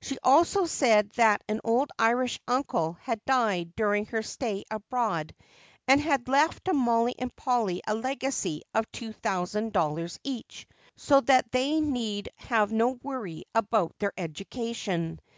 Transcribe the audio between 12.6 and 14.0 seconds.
no worry about